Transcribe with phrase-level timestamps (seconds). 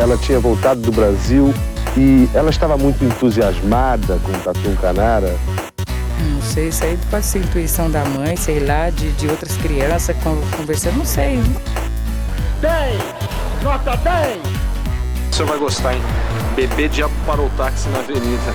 [0.00, 1.52] ela tinha voltado do Brasil
[1.94, 5.36] e ela estava muito entusiasmada com o Tatu Canara.
[6.32, 10.16] Não sei, isso aí pode ser intuição da mãe, sei lá, de, de outras crianças
[10.56, 11.38] conversando, não sei.
[12.62, 13.62] 10!
[13.62, 14.38] Nota 10!
[15.30, 16.02] O senhor vai gostar, hein?
[16.56, 18.52] Bebê diabo parou o táxi na avenida.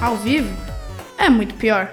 [0.00, 0.56] Ao vivo?
[1.18, 1.90] É muito pior.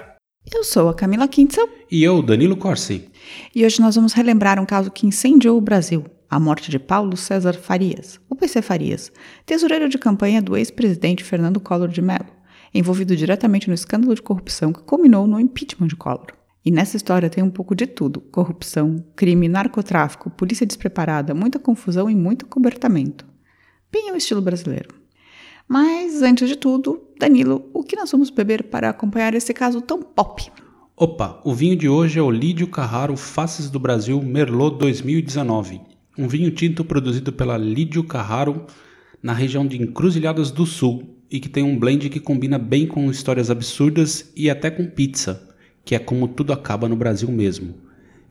[0.52, 1.68] Eu sou a Camila Kintzel.
[1.90, 3.10] E eu, Danilo Corsi.
[3.54, 6.04] E hoje nós vamos relembrar um caso que incendiou o Brasil:
[6.34, 9.12] a morte de Paulo César Farias, o PC Farias,
[9.46, 12.26] tesoureiro de campanha do ex-presidente Fernando Collor de Mello,
[12.74, 16.26] envolvido diretamente no escândalo de corrupção que culminou no impeachment de Collor.
[16.64, 22.10] E nessa história tem um pouco de tudo: corrupção, crime, narcotráfico, polícia despreparada, muita confusão
[22.10, 23.24] e muito cobertamento.
[23.92, 24.88] Bem ao estilo brasileiro.
[25.68, 30.02] Mas, antes de tudo, Danilo, o que nós vamos beber para acompanhar esse caso tão
[30.02, 30.50] pop?
[30.96, 35.93] Opa, o vinho de hoje é o Lídio Carraro Faces do Brasil Merlot 2019.
[36.16, 38.66] Um vinho tinto produzido pela Lídio Carraro
[39.22, 43.10] na região de Encruzilhadas do Sul e que tem um blend que combina bem com
[43.10, 45.48] histórias absurdas e até com pizza,
[45.84, 47.74] que é como tudo acaba no Brasil mesmo.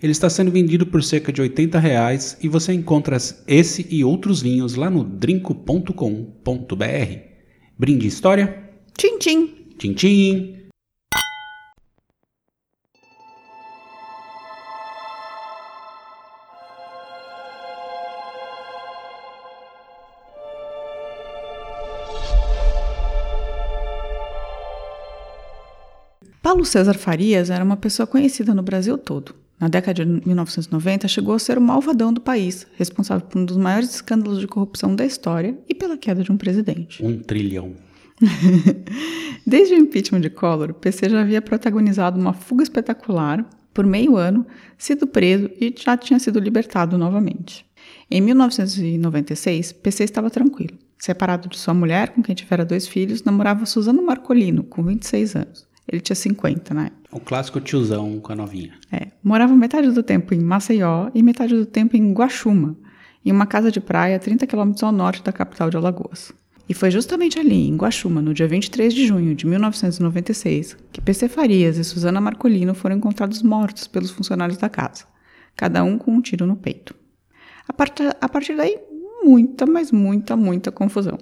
[0.01, 3.17] Ele está sendo vendido por cerca de 80 reais e você encontra
[3.47, 5.93] esse e outros vinhos lá no drinco.com.br.
[7.77, 8.69] Brinde história?
[8.97, 9.49] Tchim, tchim.
[9.77, 10.62] Tchim, tchim.
[26.53, 29.33] Paulo César Farias era uma pessoa conhecida no Brasil todo.
[29.59, 33.57] Na década de 1990, chegou a ser o malvadão do país, responsável por um dos
[33.57, 37.03] maiores escândalos de corrupção da história e pela queda de um presidente.
[37.03, 37.73] Um trilhão.
[39.47, 44.15] Desde o impeachment de Collor, o PC já havia protagonizado uma fuga espetacular por meio
[44.15, 44.45] ano,
[44.77, 47.65] sido preso e já tinha sido libertado novamente.
[48.11, 50.77] Em 1996, PC estava tranquilo.
[50.99, 55.72] Separado de sua mulher, com quem tivera dois filhos, namorava Suzano Marcolino, com 26 anos.
[55.87, 56.91] Ele tinha 50 né?
[57.11, 58.73] O clássico tiozão com a novinha.
[58.91, 59.07] É.
[59.23, 62.75] Morava metade do tempo em Maceió e metade do tempo em Guaxuma,
[63.25, 66.33] em uma casa de praia a 30 quilômetros ao norte da capital de Alagoas.
[66.67, 71.27] E foi justamente ali, em Guaxuma, no dia 23 de junho de 1996, que PC
[71.27, 75.05] Farias e Susana Marcolino foram encontrados mortos pelos funcionários da casa,
[75.55, 76.95] cada um com um tiro no peito.
[77.67, 78.79] A, part a partir daí,
[79.23, 81.17] muita, mas muita, muita confusão.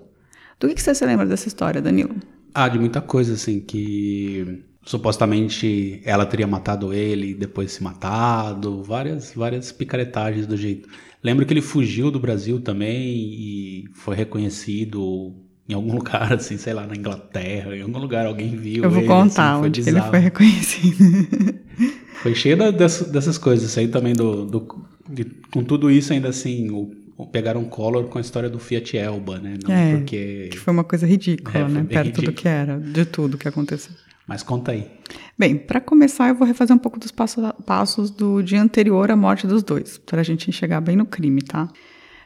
[0.59, 2.16] Do que, que você se lembra dessa história, Danilo?
[2.53, 8.84] Ah, de muita coisa, assim, que supostamente ela teria matado ele e depois se matado,
[8.84, 10.90] várias, várias picaretagens do jeito.
[11.23, 15.34] Lembro que ele fugiu do Brasil também e foi reconhecido
[15.69, 18.84] em algum lugar, assim, sei lá, na Inglaterra, em algum lugar alguém viu.
[18.84, 21.59] Eu vou ele, contar assim, onde ele foi reconhecido.
[22.22, 26.29] foi cheio da, dessas, dessas coisas aí também, do, do de, com tudo isso ainda
[26.29, 26.91] assim, o
[27.27, 29.57] pegaram Collor com a história do Fiat Elba, né?
[29.63, 30.49] Não é, porque...
[30.51, 31.83] que foi uma coisa ridícula, é, né?
[31.83, 32.27] Perto ridículo.
[32.27, 33.93] do que era, de tudo que aconteceu.
[34.27, 34.89] Mas conta aí.
[35.37, 39.15] Bem, para começar, eu vou refazer um pouco dos passos, passos do dia anterior à
[39.15, 41.67] morte dos dois, para a gente chegar bem no crime, tá?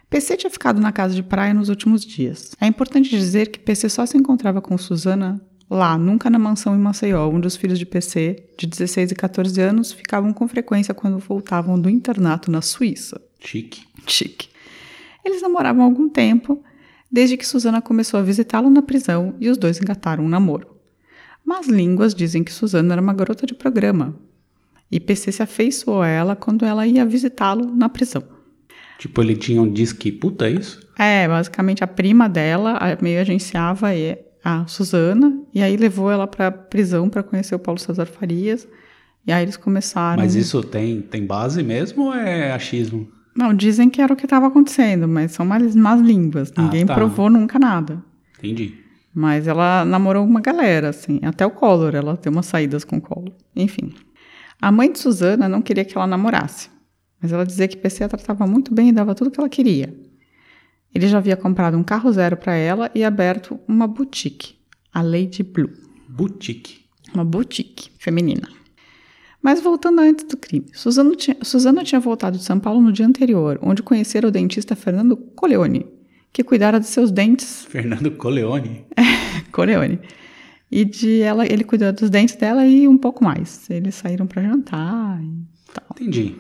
[0.09, 2.51] PC tinha ficado na casa de praia nos últimos dias.
[2.61, 6.79] É importante dizer que PC só se encontrava com Suzana lá, nunca na mansão em
[6.79, 11.17] Maceió, onde os filhos de PC, de 16 e 14 anos, ficavam com frequência quando
[11.17, 13.19] voltavam do internato na Suíça.
[13.39, 13.83] Chique.
[14.07, 14.49] Chique.
[15.25, 16.63] Eles namoravam há algum tempo,
[17.11, 20.67] desde que Susana começou a visitá-lo na prisão e os dois engataram um namoro.
[21.43, 24.15] Mas línguas dizem que Susana era uma garota de programa,
[24.91, 28.23] e PC se afeiçoou a ela quando ela ia visitá-lo na prisão.
[28.99, 30.79] Tipo, ele tinha um disque puta, é isso?
[30.97, 33.87] É, basicamente a prima dela meio agenciava
[34.43, 38.67] a Susana, e aí levou ela pra prisão para conhecer o Paulo César Farias,
[39.25, 40.21] e aí eles começaram...
[40.21, 43.07] Mas isso tem, tem base mesmo ou é achismo?
[43.35, 46.53] Não, dizem que era o que estava acontecendo, mas são mais más línguas.
[46.55, 46.95] Ah, Ninguém tá.
[46.95, 48.01] provou nunca nada.
[48.37, 48.75] Entendi.
[49.13, 53.01] Mas ela namorou uma galera, assim, até o Collor, ela tem umas saídas com o
[53.01, 53.33] Collor.
[53.55, 53.93] Enfim.
[54.61, 56.69] A mãe de Susana não queria que ela namorasse,
[57.21, 59.49] mas ela dizia que PC a tratava muito bem e dava tudo o que ela
[59.49, 59.93] queria.
[60.93, 64.55] Ele já havia comprado um carro zero para ela e aberto uma boutique,
[64.93, 65.71] a Lady Blue.
[66.07, 66.85] Boutique?
[67.13, 68.47] Uma boutique feminina.
[69.45, 73.05] Mas voltando antes do crime, Suzana tinha, Suzana tinha voltado de São Paulo no dia
[73.05, 75.85] anterior, onde conhecera o dentista Fernando Coleone,
[76.33, 77.63] que cuidara de seus dentes.
[77.69, 78.87] Fernando Coleone?
[78.97, 79.99] É, Coleone.
[80.71, 83.69] E de ela, ele cuidou dos dentes dela e um pouco mais.
[83.69, 85.85] Eles saíram para jantar e tal.
[85.91, 86.35] Entendi.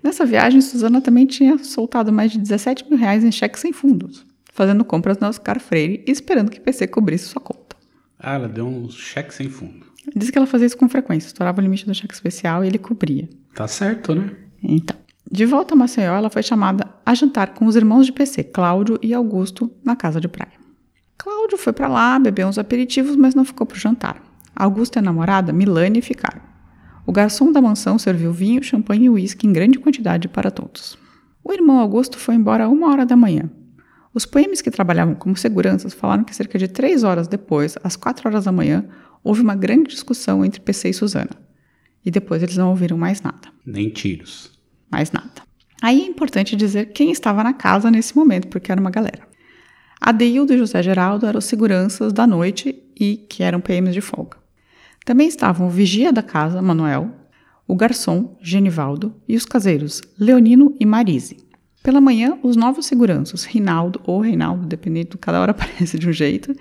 [0.00, 4.24] Nessa viagem, Suzana também tinha soltado mais de 17 mil reais em cheques sem fundos,
[4.52, 7.74] fazendo compras na Oscar Freire e esperando que o PC cobrisse sua conta.
[8.16, 9.89] Ah, ela deu um cheque sem fundo.
[10.14, 12.78] Diz que ela fazia isso com frequência, estourava o limite do cheque especial e ele
[12.78, 13.28] cobria.
[13.54, 14.30] Tá certo, né?
[14.62, 14.96] Então.
[15.30, 18.98] De volta a Maceió, ela foi chamada a jantar com os irmãos de PC, Cláudio
[19.00, 20.52] e Augusto, na casa de praia.
[21.16, 24.20] Cláudio foi para lá, bebeu uns aperitivos, mas não ficou para o jantar.
[24.56, 26.40] Augusto e a namorada, Milane, ficaram.
[27.06, 30.98] O garçom da mansão serviu vinho, champanhe e uísque em grande quantidade para todos.
[31.44, 33.50] O irmão Augusto foi embora a uma hora da manhã.
[34.12, 38.28] Os PMs que trabalhavam como seguranças falaram que cerca de três horas depois, às quatro
[38.28, 38.84] horas da manhã,
[39.22, 41.30] houve uma grande discussão entre PC e Suzana.
[42.04, 43.48] E depois eles não ouviram mais nada.
[43.64, 44.58] Nem tiros.
[44.90, 45.42] Mais nada.
[45.80, 49.28] Aí é importante dizer quem estava na casa nesse momento, porque era uma galera.
[50.00, 54.38] Adeildo e José Geraldo eram os seguranças da noite e que eram PMs de folga.
[55.04, 57.10] Também estavam o vigia da casa, Manuel,
[57.66, 61.36] o garçom, Genivaldo, e os caseiros, Leonino e Marise.
[61.82, 66.54] Pela manhã, os novos seguranças, Rinaldo ou Reinaldo, dependendo, cada hora aparece de um jeito,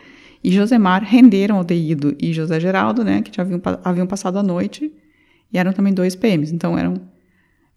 [0.44, 4.44] e Josemar renderam ao Deido e José Geraldo, né, que já haviam, haviam passado a
[4.44, 4.92] noite,
[5.52, 6.96] e eram também dois PMs, então eram...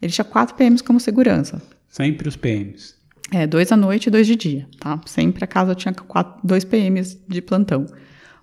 [0.01, 1.63] Ele tinha quatro PMs como segurança.
[1.89, 2.97] Sempre os PMs.
[3.31, 5.01] É, dois à noite e dois de dia, tá?
[5.07, 7.87] Sempre a casa tinha quatro, dois PMs de plantão.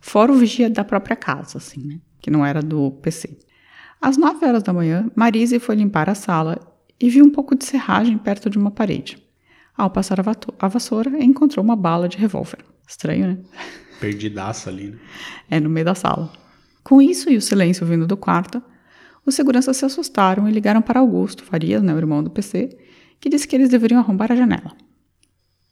[0.01, 1.99] Fora o vigia da própria casa, assim, né?
[2.21, 3.37] Que não era do PC.
[4.01, 6.57] Às nove horas da manhã, Marise foi limpar a sala
[6.99, 9.17] e viu um pouco de serragem perto de uma parede.
[9.77, 12.59] Ao passar a vassoura, encontrou uma bala de revólver.
[12.87, 13.37] Estranho, né?
[13.99, 14.97] Perdidaço ali, né?
[15.49, 16.31] É, no meio da sala.
[16.83, 18.61] Com isso e o silêncio vindo do quarto,
[19.25, 22.77] os seguranças se assustaram e ligaram para Augusto Farias, né, o irmão do PC,
[23.19, 24.75] que disse que eles deveriam arrombar a janela.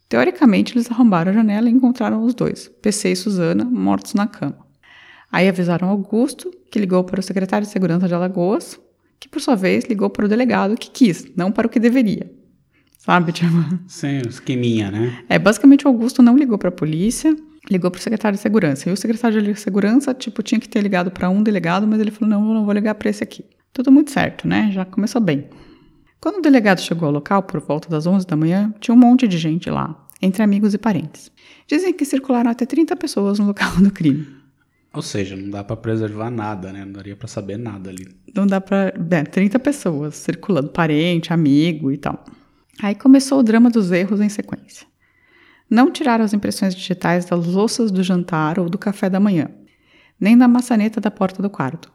[0.08, 4.66] Teoricamente, eles arrombaram a janela e encontraram os dois, PC e Suzana, mortos na cama.
[5.32, 8.80] Aí avisaram Augusto, que ligou para o secretário de segurança de Alagoas,
[9.20, 12.32] que por sua vez ligou para o delegado que quis, não para o que deveria.
[12.98, 13.52] Sabe, tipo...
[13.88, 15.24] Sim, esqueminha, né?
[15.30, 17.36] É, basicamente o Augusto não ligou para a polícia,
[17.70, 18.90] ligou para o secretário de segurança.
[18.90, 22.12] E o secretário de segurança, tipo, tinha que ter ligado para um delegado, mas ele
[22.12, 23.46] falou: não, não vou ligar para esse aqui.
[23.72, 24.70] Tudo muito certo, né?
[24.74, 25.48] Já começou bem.
[26.20, 29.28] Quando o delegado chegou ao local, por volta das 11 da manhã, tinha um monte
[29.28, 31.32] de gente lá, entre amigos e parentes.
[31.68, 34.28] Dizem que circularam até 30 pessoas no local do crime.
[34.98, 36.84] Ou seja, não dá para preservar nada, né?
[36.84, 38.08] Não daria para saber nada ali.
[38.36, 38.92] Não dá para.
[39.12, 42.26] É, 30 pessoas circulando, parente, amigo e tal.
[42.82, 44.88] Aí começou o drama dos erros em sequência.
[45.70, 49.52] Não tiraram as impressões digitais das louças do jantar ou do café da manhã,
[50.20, 51.92] nem da maçaneta da porta do quarto.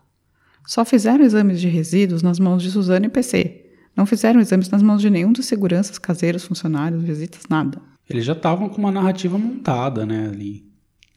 [0.65, 3.67] Só fizeram exames de resíduos nas mãos de Suzana e PC.
[3.97, 7.83] Não fizeram exames nas mãos de nenhum dos seguranças, caseiros, funcionários, visitas, nada.
[8.09, 10.71] Eles já estavam com uma narrativa montada, né, ali.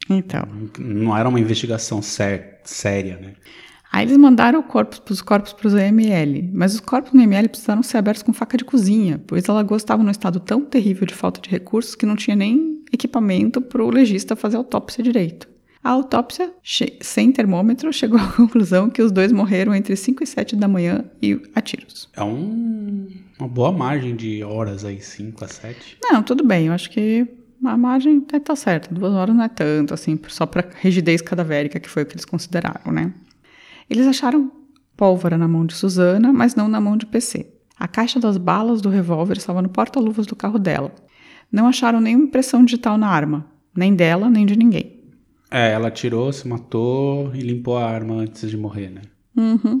[0.08, 0.46] Então.
[0.78, 3.34] Não era uma investigação sé séria, né?
[3.92, 7.82] Aí eles mandaram corpos, os corpos para os EML, mas os corpos no EML precisaram
[7.82, 11.40] ser abertos com faca de cozinha, pois Alagoas estava num estado tão terrível de falta
[11.40, 15.48] de recursos que não tinha nem equipamento para o legista fazer autópsia direito.
[15.82, 16.52] A autópsia,
[17.00, 21.04] sem termômetro, chegou à conclusão que os dois morreram entre 5 e 7 da manhã
[21.22, 22.10] e a tiros.
[22.14, 23.06] É um,
[23.38, 25.98] uma boa margem de horas aí, 5 a 7.
[26.02, 27.26] Não, tudo bem, eu acho que
[27.64, 28.94] a margem tá, tá certa.
[28.94, 32.24] Duas horas não é tanto, assim, só para rigidez cadavérica, que foi o que eles
[32.24, 33.12] consideraram, né?
[33.88, 34.50] Eles acharam
[34.96, 37.46] pólvora na mão de Susana, mas não na mão de PC.
[37.78, 40.92] A caixa das balas do revólver estava no porta-luvas do carro dela.
[41.52, 45.04] Não acharam nenhuma impressão digital na arma, nem dela, nem de ninguém.
[45.50, 49.02] É, ela tirou, se matou e limpou a arma antes de morrer, né?
[49.36, 49.80] Uhum.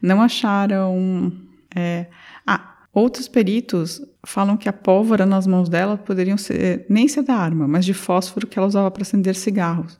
[0.00, 1.32] Não acharam.
[1.74, 2.06] É...
[2.46, 7.34] Ah, outros peritos falam que a pólvora nas mãos dela poderiam ser nem ser da
[7.34, 9.98] arma, mas de fósforo que ela usava para acender cigarros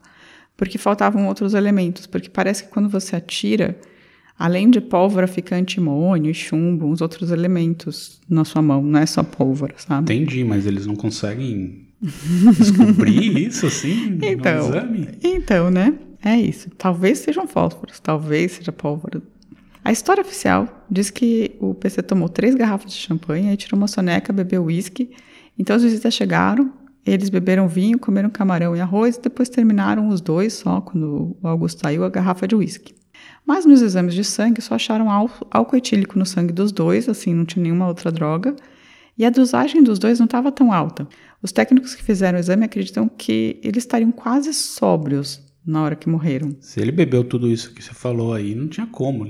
[0.56, 3.78] porque faltavam outros elementos, porque parece que quando você atira,
[4.38, 9.06] além de pólvora fica antimônio e chumbo, uns outros elementos na sua mão, não é
[9.06, 10.14] só pólvora, sabe?
[10.14, 11.88] Entendi, mas eles não conseguem
[12.58, 15.08] descobrir isso assim então, no exame?
[15.22, 15.94] Então, né?
[16.24, 16.70] É isso.
[16.78, 19.20] Talvez sejam fósforos, talvez seja pólvora.
[19.84, 23.86] A história oficial diz que o PC tomou três garrafas de champanhe, aí tirou uma
[23.86, 25.10] soneca, bebeu uísque.
[25.58, 26.72] Então os visitas chegaram,
[27.04, 31.46] eles beberam vinho, comeram camarão e arroz e depois terminaram os dois só, quando o
[31.46, 32.94] Augusto saiu, a garrafa de uísque.
[33.46, 37.44] Mas nos exames de sangue só acharam álcool etílico no sangue dos dois, assim, não
[37.44, 38.56] tinha nenhuma outra droga.
[39.18, 41.06] E a dosagem dos dois não estava tão alta.
[41.42, 46.08] Os técnicos que fizeram o exame acreditam que eles estariam quase sóbrios na hora que
[46.08, 46.56] morreram.
[46.60, 49.26] Se ele bebeu tudo isso que você falou aí, não tinha como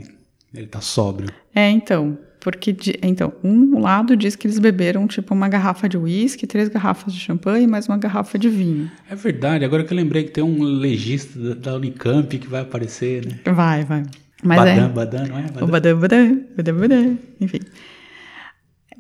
[0.55, 1.31] ele tá sóbrio.
[1.55, 2.17] É, então.
[2.41, 7.15] Porque, então, um lado diz que eles beberam, tipo, uma garrafa de uísque, três garrafas
[7.15, 8.91] de champanhe e mais uma garrafa de vinho.
[9.09, 13.25] É verdade, agora que eu lembrei que tem um legista da Unicamp que vai aparecer,
[13.25, 13.41] né?
[13.51, 14.03] Vai, vai.
[14.43, 14.89] Mas badam, é...
[14.91, 15.43] badam, não é?
[15.43, 15.63] Badam.
[15.63, 17.61] O badam, badam, badam, badam, enfim.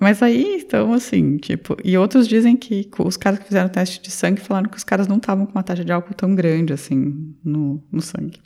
[0.00, 1.76] Mas aí, então, assim, tipo...
[1.84, 4.84] E outros dizem que os caras que fizeram o teste de sangue falaram que os
[4.84, 8.40] caras não estavam com uma taxa de álcool tão grande, assim, no, no sangue.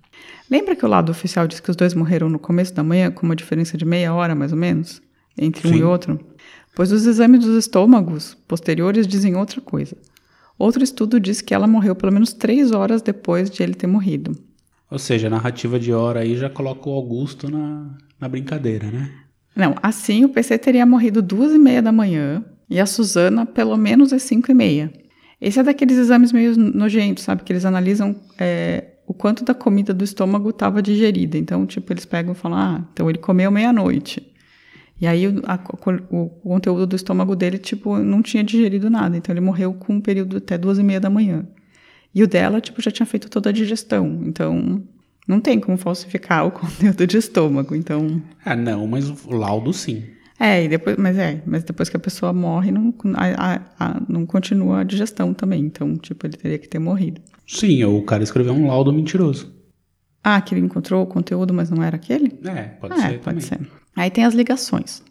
[0.50, 3.26] Lembra que o lado oficial diz que os dois morreram no começo da manhã, com
[3.26, 5.02] uma diferença de meia hora, mais ou menos?
[5.38, 5.78] entre um Sim.
[5.78, 6.18] e outro?
[6.75, 9.96] Pois os exames dos estômagos posteriores dizem outra coisa.
[10.58, 14.37] Outro estudo diz que ela morreu pelo menos três horas depois de ele ter morrido.
[14.90, 19.10] Ou seja, a narrativa de hora aí já coloca o Augusto na, na brincadeira, né?
[19.54, 23.76] Não, assim o PC teria morrido duas e meia da manhã e a Suzana pelo
[23.76, 24.92] menos às cinco e meia.
[25.40, 27.44] Esse é daqueles exames meio nojentos, sabe?
[27.44, 31.38] Que eles analisam é, o quanto da comida do estômago estava digerida.
[31.38, 34.22] Então, tipo, eles pegam e falam, ah, então ele comeu meia-noite.
[35.00, 35.58] E aí o, a-
[36.10, 39.16] o conteúdo do estômago dele, tipo, não tinha digerido nada.
[39.16, 41.46] Então ele morreu com um período até duas e meia da manhã.
[42.14, 44.20] E o dela, tipo, já tinha feito toda a digestão.
[44.24, 44.82] Então,
[45.26, 47.74] não tem como falsificar o conteúdo de estômago.
[47.74, 50.02] Então, Ah, não, mas o laudo sim.
[50.38, 54.02] É, e depois, mas é, mas depois que a pessoa morre, não, a- a- a-
[54.09, 55.62] não continua a digestão também.
[55.64, 57.21] Então, tipo, ele teria que ter morrido.
[57.47, 59.52] Sim, o cara escreveu um laudo mentiroso.
[60.23, 62.38] Ah, que ele encontrou o conteúdo, mas não era aquele?
[62.45, 63.40] É, pode é, ser pode também.
[63.40, 63.61] ser.
[63.97, 65.02] Aí tem as ligações.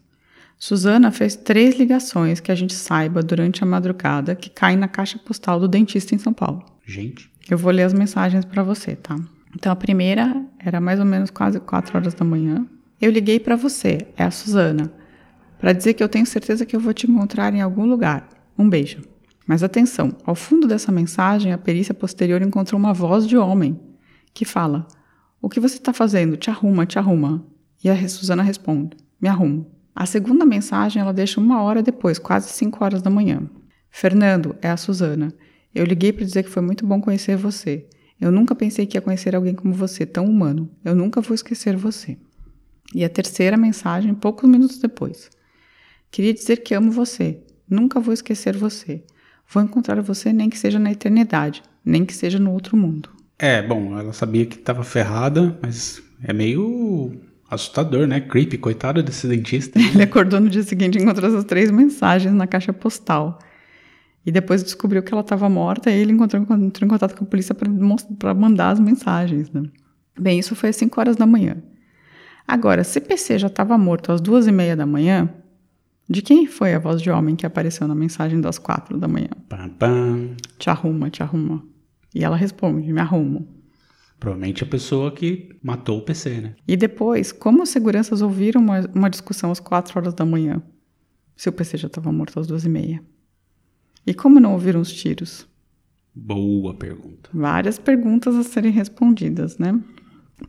[0.59, 5.19] Suzana fez três ligações que a gente saiba durante a madrugada que caem na caixa
[5.19, 6.63] postal do dentista em São Paulo.
[6.85, 9.15] Gente, Eu vou ler as mensagens para você, tá?
[9.55, 12.65] Então a primeira era mais ou menos quase 4 horas da manhã.
[12.99, 14.91] Eu liguei para você, é a Suzana,
[15.59, 18.27] para dizer que eu tenho certeza que eu vou te encontrar em algum lugar.
[18.57, 19.01] Um beijo.
[19.45, 23.79] Mas atenção, ao fundo dessa mensagem, a perícia posterior encontrou uma voz de homem
[24.33, 24.85] que fala:
[25.41, 26.35] O que você está fazendo?
[26.35, 27.45] Te arruma, te arruma.
[27.83, 29.71] E a Suzana responde: Me arrumo.
[29.95, 33.49] A segunda mensagem ela deixa uma hora depois, quase 5 horas da manhã.
[33.89, 35.33] Fernando, é a Suzana.
[35.73, 37.87] Eu liguei para dizer que foi muito bom conhecer você.
[38.19, 40.69] Eu nunca pensei que ia conhecer alguém como você, tão humano.
[40.83, 42.17] Eu nunca vou esquecer você.
[42.93, 45.29] E a terceira mensagem, poucos minutos depois.
[46.11, 47.39] Queria dizer que amo você.
[47.69, 49.03] Nunca vou esquecer você.
[49.49, 53.09] Vou encontrar você nem que seja na eternidade, nem que seja no outro mundo.
[53.39, 57.13] É, bom, ela sabia que tava ferrada, mas é meio
[57.49, 58.19] assustador, né?
[58.19, 59.79] Creepy, coitado desse dentista.
[59.79, 63.39] Ele acordou no dia seguinte e encontrou essas três mensagens na caixa postal.
[64.25, 67.27] E depois descobriu que ela estava morta e ele encontrou, entrou em contato com a
[67.27, 69.49] polícia para mandar as mensagens.
[69.49, 69.63] Né?
[70.19, 71.55] Bem, isso foi às 5 horas da manhã.
[72.45, 75.29] Agora, se PC já estava morto às duas e meia da manhã,
[76.09, 79.29] de quem foi a voz de homem que apareceu na mensagem das quatro da manhã?
[79.49, 80.35] Pam, pam.
[80.57, 81.63] Te arruma, te arruma.
[82.15, 83.47] E ela responde, me arrumo.
[84.19, 86.55] Provavelmente a pessoa que matou o PC, né?
[86.67, 90.61] E depois, como os seguranças ouviram uma, uma discussão às quatro horas da manhã?
[91.35, 93.03] Se o PC já estava morto às duas e meia.
[94.05, 95.45] E como não ouviram os tiros?
[96.15, 97.29] Boa pergunta.
[97.31, 99.79] Várias perguntas a serem respondidas, né?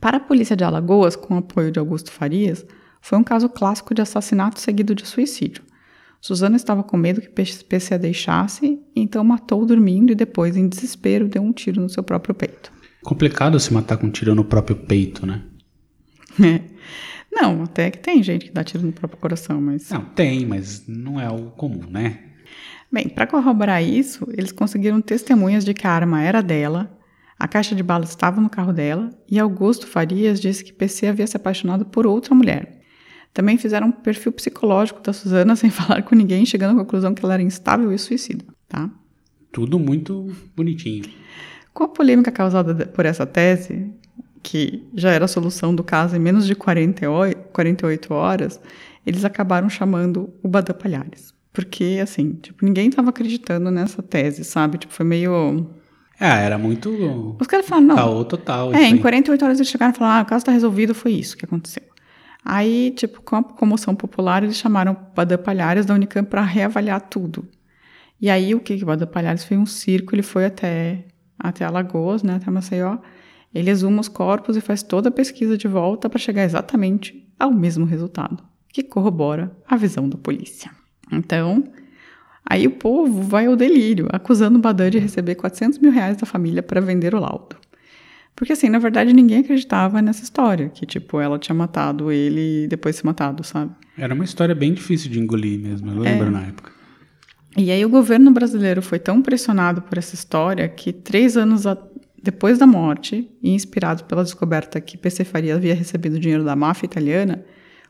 [0.00, 2.64] Para a polícia de Alagoas, com o apoio de Augusto Farias,
[3.00, 5.62] foi um caso clássico de assassinato seguido de suicídio.
[6.20, 11.28] Suzana estava com medo que PC a deixasse, então matou dormindo e depois, em desespero,
[11.28, 12.72] deu um tiro no seu próprio peito.
[13.02, 15.42] Complicado se matar com um tiro no próprio peito, né?
[17.30, 19.90] Não, até que tem gente que dá tiro no próprio coração, mas.
[19.90, 22.18] Não, tem, mas não é algo comum, né?
[22.90, 26.98] Bem, para corroborar isso, eles conseguiram testemunhas de que a arma era dela,
[27.38, 31.26] a caixa de balas estava no carro dela e Augusto Farias disse que PC havia
[31.26, 32.77] se apaixonado por outra mulher.
[33.32, 37.25] Também fizeram um perfil psicológico da Suzana sem falar com ninguém, chegando à conclusão que
[37.25, 38.90] ela era instável e suicida, tá?
[39.52, 41.04] Tudo muito bonitinho.
[41.73, 43.90] Com a polêmica causada por essa tese,
[44.42, 48.61] que já era a solução do caso em menos de 40 hoi- 48 horas,
[49.06, 51.32] eles acabaram chamando o Badã Palhares.
[51.52, 54.78] Porque, assim, tipo, ninguém estava acreditando nessa tese, sabe?
[54.78, 55.66] Tipo, foi meio...
[56.20, 58.75] Ah, era muito Os caras falaram, não, caô total.
[58.75, 58.99] É, em aí.
[58.99, 61.82] 48 horas eles chegaram e falaram: ah, o caso está resolvido, foi isso que aconteceu.
[62.50, 66.98] Aí, tipo, com a comoção popular, eles chamaram o Badã Palhares da Unicamp para reavaliar
[66.98, 67.46] tudo.
[68.18, 71.04] E aí, o que o Badã Palhares fez um circo, ele foi até,
[71.38, 72.96] até Alagoas, né, até Maceió,
[73.54, 77.52] ele exuma os corpos e faz toda a pesquisa de volta para chegar exatamente ao
[77.52, 80.70] mesmo resultado, que corrobora a visão da polícia.
[81.12, 81.64] Então,
[82.50, 86.24] Aí o povo vai ao delírio, acusando o Badan de receber 400 mil reais da
[86.24, 87.56] família para vender o laudo.
[88.38, 92.68] Porque, assim, na verdade, ninguém acreditava nessa história, que, tipo, ela tinha matado ele e
[92.68, 93.73] depois se matado, sabe?
[93.99, 96.11] Era uma história bem difícil de engolir mesmo, eu É.
[96.12, 96.71] lembro na época.
[97.57, 101.76] E aí o governo brasileiro foi tão pressionado por essa história que, três anos a-
[102.23, 106.87] depois da morte, e inspirado pela descoberta que PC Faria havia recebido dinheiro da máfia
[106.87, 107.45] italiana,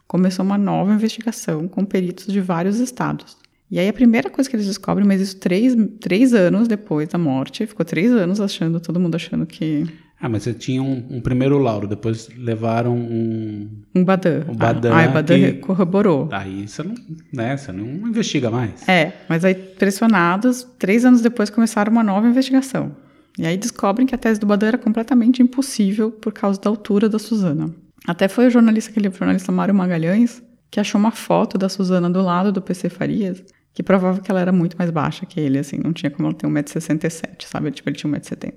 [0.07, 3.37] começou uma nova investigação com peritos de vários estados.
[3.71, 7.19] E aí a primeira coisa que eles descobrem, mas isso três, três anos depois da
[7.19, 9.85] morte, ficou três anos achando, todo mundo achando que
[10.21, 13.69] Ah, mas você tinha um, um primeiro lauro, depois levaram um.
[13.95, 14.45] um Badan.
[14.49, 16.29] O Badan Ah, o Badan que- corroborou.
[16.33, 16.95] Aí você não,
[17.33, 18.89] né, você não investiga mais.
[18.89, 22.97] É, mas aí, pressionados, três anos depois começaram uma nova investigação.
[23.39, 27.09] E aí descobrem que a tese do Badan era completamente impossível por causa da altura
[27.09, 27.73] da Suzana.
[28.07, 32.21] Até foi o jornalista, aquele jornalista Mário Magalhães, que achou uma foto da Suzana do
[32.23, 35.79] lado do PC Farias, que provava que ela era muito mais baixa que ele, assim,
[35.83, 37.71] não tinha como ela ter 1,67m, sabe?
[37.71, 38.55] Tipo, ele tinha 1,70m.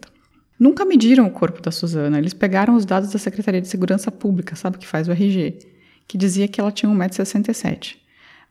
[0.62, 4.56] Nunca mediram o corpo da Suzana, eles pegaram os dados da Secretaria de Segurança Pública,
[4.56, 5.58] sabe, que faz o RG,
[6.08, 7.96] que dizia que ela tinha 1,67m.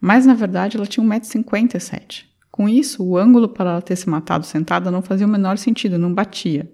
[0.01, 2.25] Mas, na verdade, ela tinha 1,57m.
[2.51, 5.99] Com isso, o ângulo para ela ter se matado sentada não fazia o menor sentido,
[5.99, 6.69] não batia.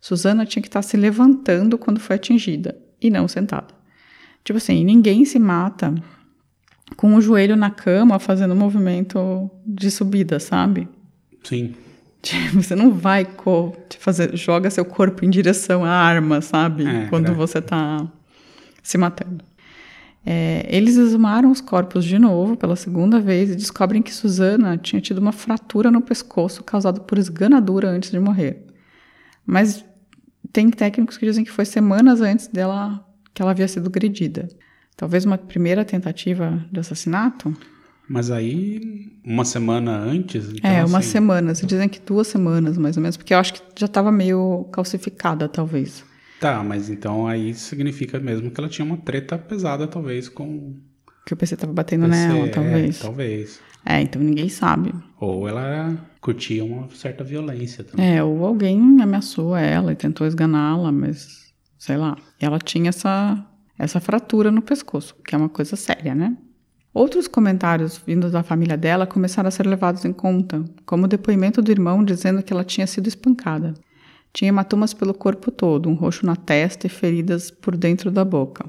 [0.00, 3.72] Suzana tinha que estar se levantando quando foi atingida, e não sentada.
[4.42, 5.94] Tipo assim, ninguém se mata
[6.96, 10.88] com o joelho na cama fazendo movimento de subida, sabe?
[11.44, 11.72] Sim.
[12.32, 13.26] Tipo, você não vai
[13.98, 16.86] fazer, joga seu corpo em direção à arma, sabe?
[16.86, 17.34] É, Quando é.
[17.34, 18.06] você tá
[18.80, 19.44] se matando.
[20.24, 25.02] É, eles exumaram os corpos de novo pela segunda vez e descobrem que Susana tinha
[25.02, 28.64] tido uma fratura no pescoço causada por esganadura antes de morrer.
[29.44, 29.84] Mas
[30.52, 34.48] tem técnicos que dizem que foi semanas antes dela que ela havia sido agredida.
[34.96, 37.52] Talvez uma primeira tentativa de assassinato?
[38.08, 40.50] Mas aí, uma semana antes.
[40.52, 41.60] Então, é, umas assim, semanas.
[41.60, 45.48] Dizem que duas semanas, mais ou menos, porque eu acho que já estava meio calcificada,
[45.48, 46.04] talvez.
[46.40, 50.74] Tá, mas então aí significa mesmo que ela tinha uma treta pesada, talvez, com.
[51.24, 52.98] Que o PC estava batendo PC, nela, é, talvez.
[52.98, 53.60] talvez.
[53.86, 54.92] É, então ninguém sabe.
[55.20, 58.16] Ou ela curtia uma certa violência também.
[58.16, 62.16] É, ou alguém ameaçou ela e tentou esganá-la, mas sei lá.
[62.40, 63.44] Ela tinha essa,
[63.78, 66.36] essa fratura no pescoço, que é uma coisa séria, né?
[66.94, 71.62] Outros comentários vindos da família dela começaram a ser levados em conta, como o depoimento
[71.62, 73.72] do irmão dizendo que ela tinha sido espancada.
[74.32, 78.66] Tinha hematomas pelo corpo todo, um roxo na testa e feridas por dentro da boca.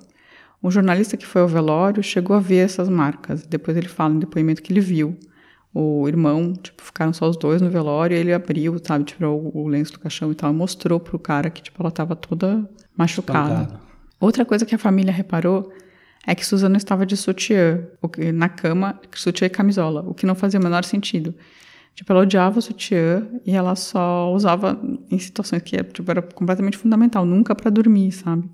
[0.61, 3.45] Um jornalista que foi ao velório chegou a ver essas marcas.
[3.45, 5.17] Depois ele fala em depoimento que ele viu.
[5.73, 9.67] O irmão, tipo, ficaram só os dois no velório e ele abriu, sabe, tirou o
[9.67, 13.63] lenço do caixão e tal, e mostrou pro cara que, tipo, ela tava toda machucada.
[13.63, 13.81] Espancada.
[14.19, 15.73] Outra coisa que a família reparou
[16.25, 20.25] é que Suzana estava de sutiã, o que- na cama, sutiã e camisola, o que
[20.25, 21.33] não fazia o menor sentido.
[21.95, 24.79] Tipo, ela odiava o sutiã e ela só usava
[25.11, 28.49] em situações que tipo, era completamente fundamental, nunca pra dormir, sabe?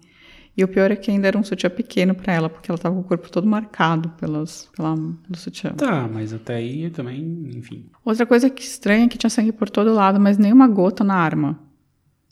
[0.57, 2.95] E o pior é que ainda era um sutiã pequeno pra ela, porque ela tava
[2.95, 5.71] com o corpo todo marcado pelas, pela, do sutiã.
[5.71, 7.85] Tá, mas até aí também, enfim.
[8.03, 11.15] Outra coisa que estranha é que tinha sangue por todo lado, mas nenhuma gota na
[11.15, 11.57] arma.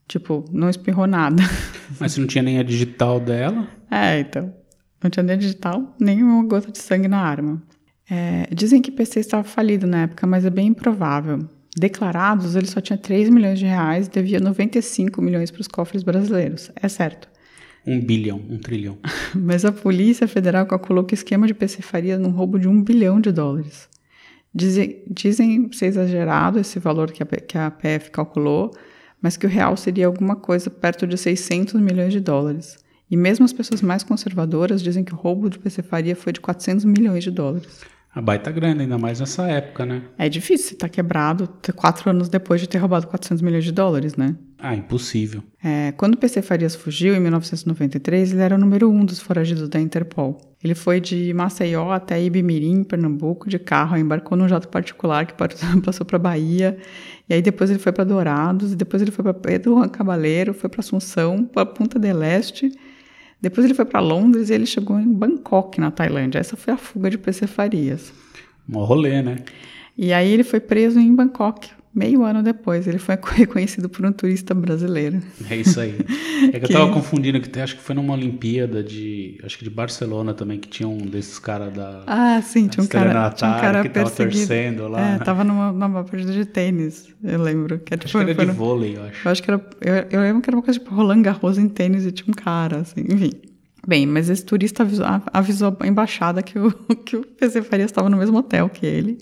[0.10, 1.42] Tipo, não espirrou nada.
[2.00, 3.68] Mas se não tinha nem a digital dela.
[3.92, 4.54] É, então.
[5.02, 7.62] Não tinha nem digital, nem uma gota de sangue na arma.
[8.10, 11.48] É, dizem que PC estava falido na época, mas é bem improvável.
[11.78, 16.02] Declarados, ele só tinha 3 milhões de reais e devia 95 milhões para os cofres
[16.02, 16.72] brasileiros.
[16.76, 17.30] É certo.
[17.86, 18.98] Um bilhão, um trilhão.
[19.36, 22.82] Mas a Polícia Federal calculou que o esquema de PC faria num roubo de um
[22.82, 23.88] bilhão de dólares.
[24.54, 28.76] Dizem, dizem ser exagerado esse valor que a, que a PF calculou,
[29.22, 32.78] mas que o real seria alguma coisa perto de 600 milhões de dólares.
[33.10, 36.42] E mesmo as pessoas mais conservadoras dizem que o roubo de PC Faria foi de
[36.42, 37.82] 400 milhões de dólares.
[38.18, 40.02] A baita grana, ainda mais nessa época, né?
[40.18, 44.16] É difícil estar quebrado ter quatro anos depois de ter roubado 400 milhões de dólares,
[44.16, 44.36] né?
[44.58, 45.44] Ah, impossível.
[45.64, 49.70] É, quando o PC Farias fugiu, em 1993, ele era o número um dos foragidos
[49.70, 50.42] da Interpol.
[50.64, 55.36] Ele foi de Maceió até Ibimirim, Pernambuco, de carro, embarcou num jato particular que
[55.86, 56.76] passou para Bahia,
[57.30, 60.56] e aí depois ele foi para Dourados, e depois ele foi para Pedro Juan Cabaleiro,
[60.56, 62.72] foi para Assunção, para Punta del Este,
[63.42, 66.40] depois ele foi para Londres e ele chegou em Bangkok, na Tailândia.
[66.40, 68.12] Essa foi a fuga de PC Farias.
[68.68, 69.38] Mó rolê, né?
[69.98, 72.88] E aí ele foi preso em Bangkok, meio ano depois.
[72.88, 75.20] Ele foi reconhecido por um turista brasileiro.
[75.50, 75.96] É isso aí.
[76.54, 79.40] É que eu tava confundindo que acho que foi numa Olimpíada de.
[79.44, 82.04] Acho que de Barcelona também, que tinha um desses caras da.
[82.06, 85.72] Ah, sim, tinha um cara, tinha um cara que tava torcendo lá, É, tava numa,
[85.72, 87.80] numa partida de tênis, eu lembro.
[87.80, 89.28] Que, é, Acho tipo, que era de vôlei, eu acho.
[89.28, 89.66] Eu acho que era.
[89.82, 92.34] Eu, eu lembro que era uma coisa tipo Roland Garros em tênis e tinha um
[92.34, 93.32] cara, assim, enfim.
[93.88, 96.72] Bem, mas esse turista avisou, avisou a embaixada que o,
[97.04, 99.18] que o PC Farias estava no mesmo hotel que ele.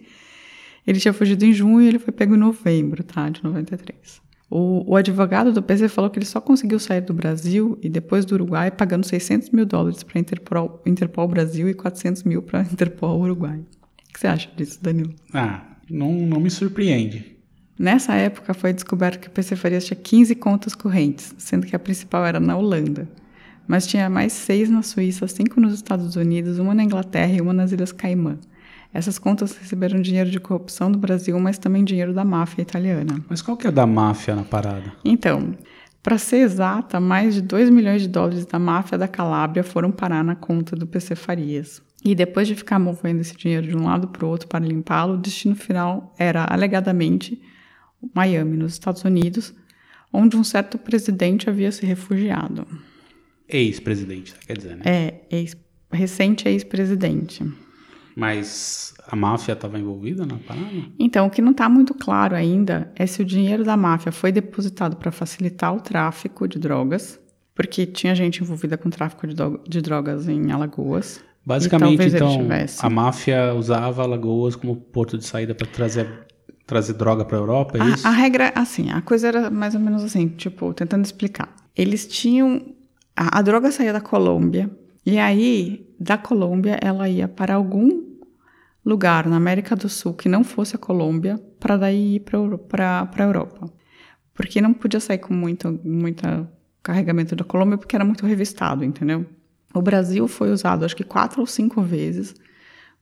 [0.86, 3.30] Ele tinha fugido em junho e ele foi pego em novembro, tá?
[3.30, 4.22] De 93.
[4.50, 8.26] O, o advogado do PC falou que ele só conseguiu sair do Brasil e depois
[8.26, 13.20] do Uruguai pagando 600 mil dólares para Interpol, Interpol Brasil e 400 mil para Interpol
[13.20, 13.58] Uruguai.
[13.58, 15.14] O que você acha disso, Danilo?
[15.34, 17.36] Ah, não, não me surpreende.
[17.78, 21.80] Nessa época foi descoberto que o PC Farias tinha 15 contas correntes, sendo que a
[21.80, 23.10] principal era na Holanda.
[23.68, 27.52] Mas tinha mais seis na Suíça, cinco nos Estados Unidos, uma na Inglaterra e uma
[27.52, 28.38] nas Ilhas Caimã.
[28.94, 33.24] Essas contas receberam dinheiro de corrupção do Brasil, mas também dinheiro da máfia italiana.
[33.30, 34.94] Mas qual que é da máfia na parada?
[35.04, 35.56] Então,
[36.02, 40.24] para ser exata, mais de 2 milhões de dólares da máfia da Calábria foram parar
[40.24, 41.82] na conta do PC Farias.
[42.04, 45.16] E depois de ficar movendo esse dinheiro de um lado para o outro para limpá-lo,
[45.16, 47.42] o destino final era, alegadamente,
[48.14, 49.54] Miami, nos Estados Unidos,
[50.14, 52.66] onde um certo presidente havia se refugiado.
[53.50, 54.84] Ex-presidente, quer dizer, né?
[54.86, 55.58] É, ex-
[55.92, 57.44] recente ex-presidente.
[58.16, 60.66] Mas a máfia estava envolvida na parada?
[60.98, 64.32] Então, o que não está muito claro ainda é se o dinheiro da máfia foi
[64.32, 67.20] depositado para facilitar o tráfico de drogas,
[67.54, 71.22] porque tinha gente envolvida com tráfico de, drogas em Alagoas.
[71.46, 72.48] Basicamente, então,
[72.80, 76.08] a máfia usava Alagoas como porto de saída para trazer,
[76.66, 78.08] trazer droga para a Europa, é isso?
[78.08, 81.54] A, a regra, assim, a coisa era mais ou menos assim, tipo, tentando explicar.
[81.76, 82.74] Eles tinham.
[83.16, 84.72] A, a droga saía da Colômbia,
[85.06, 88.05] e aí, da Colômbia, ela ia para algum
[88.86, 93.24] lugar na América do Sul que não fosse a Colômbia, para daí ir para a
[93.24, 93.72] Europa.
[94.34, 96.48] Porque não podia sair com muito, muito
[96.84, 99.26] carregamento da Colômbia, porque era muito revistado, entendeu?
[99.74, 102.36] O Brasil foi usado, acho que quatro ou cinco vezes,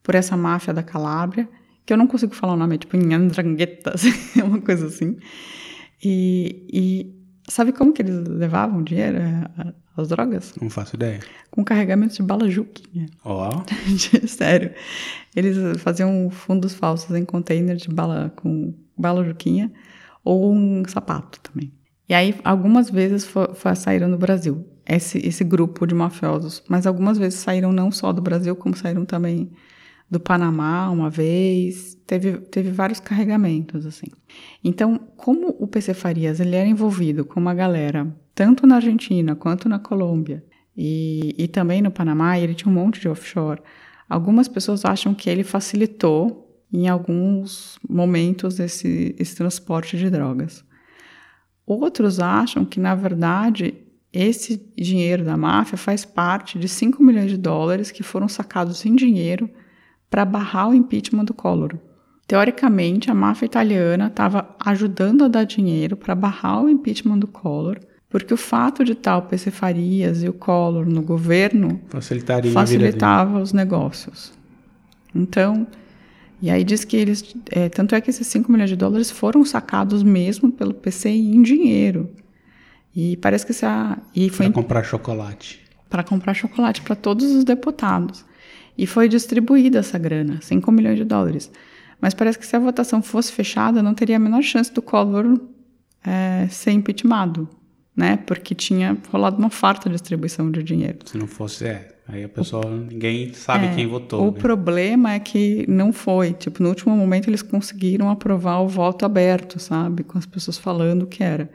[0.01, 1.49] por essa máfia da Calábria,
[1.85, 5.17] que eu não consigo falar o nome, é tipo em Andrangheta, assim, uma coisa assim.
[6.03, 10.53] E, e sabe como que eles levavam dinheiro, eh, as drogas?
[10.61, 11.19] Não faço ideia.
[11.51, 13.07] Com carregamento de bala juquinha.
[13.23, 13.63] Ó,
[14.27, 14.71] Sério.
[15.35, 19.71] Eles faziam fundos falsos em container de bala com bala juquinha
[20.23, 21.71] ou um sapato também.
[22.07, 26.61] E aí, algumas vezes fo- fo- saíram do Brasil, esse, esse grupo de mafiosos.
[26.67, 29.51] Mas algumas vezes saíram não só do Brasil, como saíram também
[30.09, 31.95] do Panamá uma vez.
[32.05, 34.07] Teve, teve vários carregamentos, assim.
[34.63, 39.67] Então, como o PC Farias ele era envolvido com uma galera, tanto na Argentina quanto
[39.67, 40.43] na Colômbia,
[40.75, 43.61] e, e também no Panamá, ele tinha um monte de offshore,
[44.09, 50.65] algumas pessoas acham que ele facilitou, em alguns momentos, esse, esse transporte de drogas.
[51.65, 53.75] Outros acham que, na verdade,
[54.11, 58.95] esse dinheiro da máfia faz parte de 5 milhões de dólares que foram sacados em
[58.95, 59.49] dinheiro
[60.13, 61.75] para barrar o impeachment do Collor.
[62.27, 67.79] Teoricamente, a máfia italiana estava ajudando a dar dinheiro para barrar o impeachment do Collor,
[68.11, 71.81] porque o fato de o PC Farias e o Collor no governo
[72.53, 74.31] facilitava os negócios.
[75.15, 75.65] Então,
[76.39, 77.35] e aí diz que eles.
[77.49, 81.41] é, tanto é que esses 5 milhões de dólares foram sacados mesmo pelo PCI em
[81.41, 82.07] dinheiro.
[82.95, 83.97] E parece que essa.
[84.53, 85.59] Para comprar chocolate.
[85.89, 88.23] para comprar chocolate para todos os deputados.
[88.77, 91.51] E foi distribuída essa grana, 5 milhões de dólares.
[92.01, 95.39] Mas parece que se a votação fosse fechada, não teria a menor chance do Collor
[96.03, 97.47] é, ser impeachmentado,
[97.95, 98.17] né?
[98.25, 100.99] Porque tinha rolado uma farta distribuição de dinheiro.
[101.05, 101.89] Se não fosse, é.
[102.05, 104.27] Aí a pessoa, ninguém sabe É, quem votou.
[104.27, 104.37] O né?
[104.37, 106.33] problema é que não foi.
[106.33, 110.03] Tipo, no último momento eles conseguiram aprovar o voto aberto, sabe?
[110.03, 111.49] Com as pessoas falando o que era.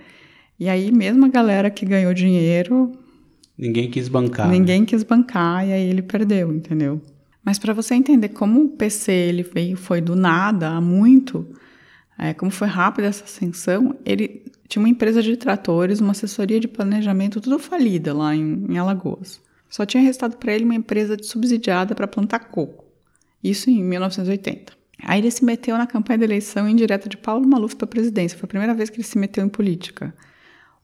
[0.59, 2.93] E aí, mesmo a galera que ganhou dinheiro,
[3.59, 4.47] Ninguém quis bancar.
[4.47, 4.59] né?
[4.59, 7.01] ninguém quis bancar e aí ele perdeu, entendeu?
[7.45, 11.47] Mas para você entender como o PC ele veio, foi do nada, há muito,
[12.19, 16.69] é, como foi rápida essa ascensão, ele tinha uma empresa de tratores, uma assessoria de
[16.69, 19.41] planejamento, tudo falida lá em, em Alagoas.
[19.69, 22.85] Só tinha restado para ele uma empresa de subsidiada para plantar coco.
[23.43, 24.73] Isso em 1980.
[25.03, 28.37] Aí ele se meteu na campanha da eleição indireta de Paulo Maluf para a presidência.
[28.37, 30.15] Foi a primeira vez que ele se meteu em política.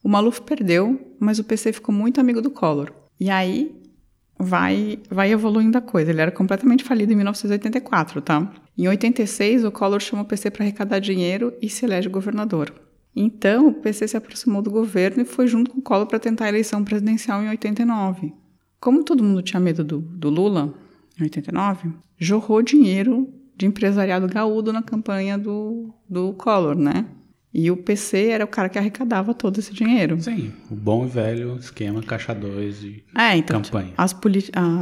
[0.05, 2.91] O Maluf perdeu, mas o PC ficou muito amigo do Collor.
[3.19, 3.75] E aí
[4.37, 6.11] vai, vai evoluindo a coisa.
[6.11, 8.53] Ele era completamente falido em 1984, tá?
[8.77, 12.71] Em 86, o Collor chama o PC para arrecadar dinheiro e se elege governador.
[13.15, 16.45] Então, o PC se aproximou do governo e foi junto com o Collor para tentar
[16.45, 18.31] a eleição presidencial em 89.
[18.79, 20.71] Como todo mundo tinha medo do, do Lula,
[21.19, 27.07] em 89, jorrou dinheiro de empresariado gaúdo na campanha do, do Collor, né?
[27.57, 30.21] E o PC era o cara que arrecadava todo esse dinheiro.
[30.21, 33.93] Sim, o bom e velho esquema caixa 2 de É, então, campanha.
[33.97, 34.13] as,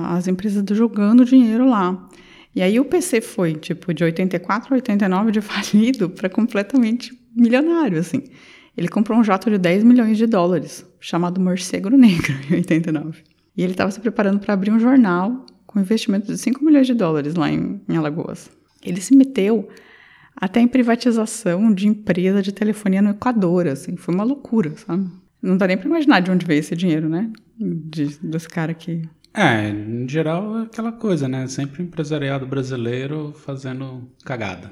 [0.09, 2.09] as empresas jogando dinheiro lá.
[2.55, 7.99] E aí o PC foi, tipo, de 84 a 89 de falido para completamente milionário,
[7.99, 8.23] assim.
[8.75, 13.21] Ele comprou um jato de 10 milhões de dólares, chamado Morcego Negro, em 89.
[13.55, 16.95] E ele estava se preparando para abrir um jornal com investimento de 5 milhões de
[16.95, 18.49] dólares lá em, em Alagoas.
[18.83, 19.69] Ele se meteu
[20.35, 23.95] até em privatização de empresa de telefonia no Equador, assim.
[23.95, 25.09] Foi uma loucura, sabe?
[25.41, 27.29] Não dá nem para imaginar de onde veio esse dinheiro, né?
[27.59, 29.01] De, desse cara que
[29.33, 31.47] É, em geral é aquela coisa, né?
[31.47, 34.71] Sempre empresariado brasileiro fazendo cagada.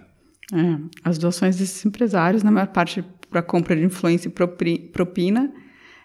[0.54, 5.52] É, as doações desses empresários, na maior parte para compra de influência e propina,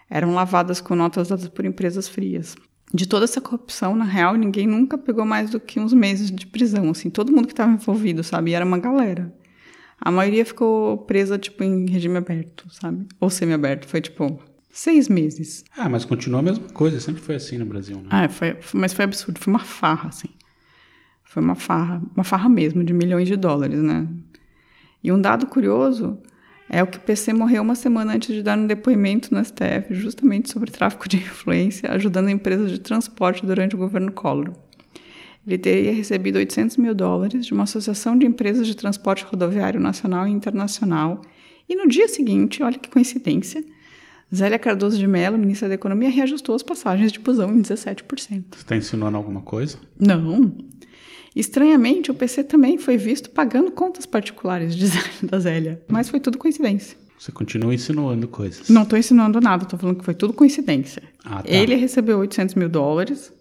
[0.09, 2.55] eram lavadas com notas dadas por empresas frias.
[2.93, 6.47] De toda essa corrupção, na real, ninguém nunca pegou mais do que uns meses de
[6.47, 8.51] prisão, assim, todo mundo que estava envolvido, sabe?
[8.51, 9.33] E era uma galera.
[9.99, 13.05] A maioria ficou presa, tipo, em regime aberto, sabe?
[13.19, 15.65] Ou semi-aberto, foi, tipo, seis meses.
[15.75, 18.07] Ah, mas continua a mesma coisa, sempre foi assim no Brasil, né?
[18.09, 20.29] Ah, foi, foi- mas foi absurdo, foi uma farra, assim.
[21.23, 24.07] Foi uma farra, uma farra mesmo, de milhões de dólares, né?
[25.03, 26.17] E um dado curioso
[26.69, 29.93] é o que o PC morreu uma semana antes de dar um depoimento no STF,
[29.93, 34.53] justamente sobre tráfico de influência, ajudando empresas de transporte durante o governo Collor.
[35.47, 40.27] Ele teria recebido 800 mil dólares de uma associação de empresas de transporte rodoviário nacional
[40.27, 41.21] e internacional.
[41.69, 43.63] E no dia seguinte, olha que coincidência,
[44.33, 48.03] Zélia Cardoso de Mello, ministra da Economia, reajustou as passagens de busão em 17%.
[48.17, 49.77] Você está ensinando alguma coisa?
[49.97, 50.53] Não.
[51.33, 56.19] Estranhamente, o PC também foi visto pagando contas particulares de Zélia, da Zélia, mas foi
[56.19, 56.97] tudo coincidência.
[57.17, 58.69] Você continua insinuando coisas.
[58.69, 61.01] Não estou insinuando nada, estou falando que foi tudo coincidência.
[61.23, 61.49] Ah, tá.
[61.49, 63.31] Ele recebeu 800 mil dólares.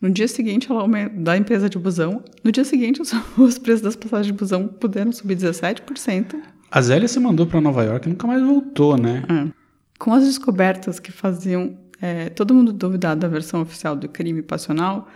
[0.00, 2.22] No dia seguinte, ela da empresa de busão.
[2.44, 6.36] No dia seguinte, os, os preços das passagens de busão puderam subir 17%.
[6.70, 9.22] A Zélia se mandou para Nova York e nunca mais voltou, né?
[9.28, 9.52] É.
[9.98, 15.08] Com as descobertas que faziam é, todo mundo duvidar da versão oficial do crime passional,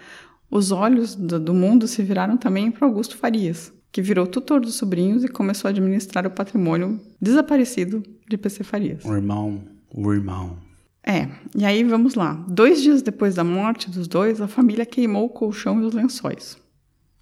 [0.51, 4.75] os olhos do, do mundo se viraram também para Augusto Farias, que virou tutor dos
[4.75, 9.05] sobrinhos e começou a administrar o patrimônio desaparecido de PC Farias.
[9.05, 9.63] O irmão,
[9.95, 10.70] o irmão.
[11.03, 12.35] É, e aí vamos lá.
[12.49, 16.59] Dois dias depois da morte dos dois, a família queimou o colchão e os lençóis,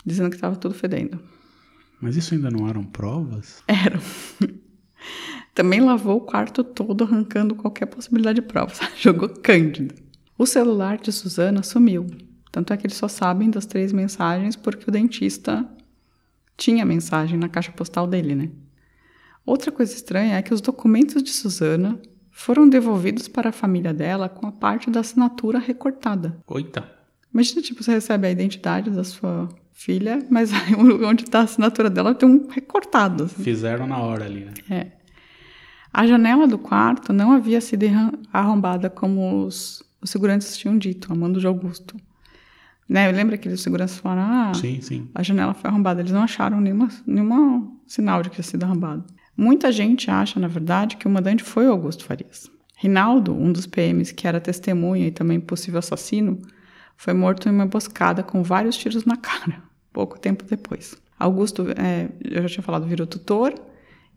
[0.04, 1.18] dizendo que estava tudo fedendo.
[2.00, 3.62] Mas isso ainda não eram provas?
[3.66, 4.00] Eram.
[5.54, 8.72] Também lavou o quarto todo, arrancando qualquer possibilidade de prova.
[8.96, 9.94] Jogou Cândido.
[10.36, 12.06] O celular de Suzana sumiu.
[12.52, 15.68] Tanto é que eles só sabem das três mensagens porque o dentista
[16.56, 18.50] tinha mensagem na caixa postal dele, né?
[19.44, 22.00] Outra coisa estranha é que os documentos de Suzana
[22.38, 26.38] foram devolvidos para a família dela com a parte da assinatura recortada.
[26.46, 26.88] Coita.
[27.34, 30.72] Imagina, tipo, você recebe a identidade da sua filha, mas aí
[31.04, 33.24] onde está a assinatura dela tem um recortado.
[33.24, 33.42] assim.
[33.42, 34.54] Fizeram na hora ali, né?
[34.70, 34.92] É.
[35.92, 37.84] A janela do quarto não havia sido
[38.32, 41.96] arrombada como os, os seguranças tinham dito, a mando de Augusto.
[42.88, 43.10] Né?
[43.10, 45.08] Lembra que os seguranças falaram, ah, Sim, sim.
[45.12, 46.02] a janela foi arrombada.
[46.02, 49.04] Eles não acharam nenhuma, nenhuma sinal de que tinha sido arrombado.
[49.40, 52.50] Muita gente acha, na verdade, que o mandante foi o Augusto Farias.
[52.76, 56.40] Rinaldo, um dos PMs que era testemunha e também possível assassino,
[56.96, 59.62] foi morto em uma emboscada com vários tiros na cara,
[59.94, 60.96] pouco tempo depois.
[61.16, 63.54] Augusto, é, eu já tinha falado, virou tutor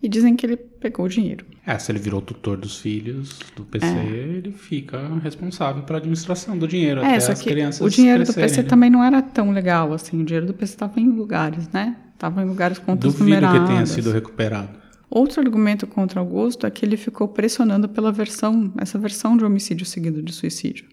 [0.01, 1.45] e dizem que ele pegou o dinheiro.
[1.67, 6.67] É, se ele virou tutor dos filhos do PC, ele fica responsável pela administração do
[6.67, 8.67] dinheiro É, até só as que crianças o dinheiro do PC né?
[8.67, 10.19] também não era tão legal assim.
[10.19, 11.95] O dinheiro do PC estava em lugares, né?
[12.15, 13.89] Estava em lugares contas Duvido que tenha numeradas.
[13.89, 14.80] sido recuperado.
[15.13, 19.85] Outro argumento contra Augusto é que ele ficou pressionando pela versão, essa versão de homicídio
[19.85, 20.87] seguido de suicídio.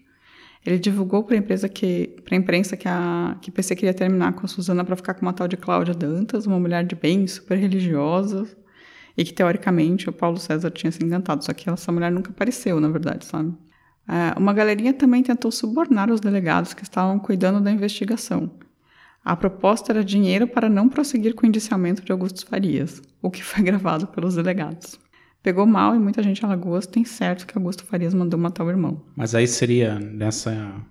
[0.65, 2.11] Ele divulgou para a imprensa que
[2.85, 5.93] a que PC queria terminar com a Suzana para ficar com uma tal de Cláudia
[5.93, 8.45] Dantas, uma mulher de bem, super religiosa,
[9.15, 12.81] e que teoricamente o Paulo César tinha se encantado, só que essa mulher nunca apareceu,
[12.81, 13.53] na verdade, sabe?
[14.05, 18.51] É, uma galerinha também tentou subornar os delegados que estavam cuidando da investigação.
[19.29, 23.43] A proposta era dinheiro para não prosseguir com o indiciamento de Augusto Farias, o que
[23.43, 24.99] foi gravado pelos delegados.
[25.43, 28.71] Pegou mal e muita gente em Alagoas tem certo que Augusto Farias mandou matar o
[28.71, 29.05] irmão.
[29.15, 30.83] Mas aí seria, nessa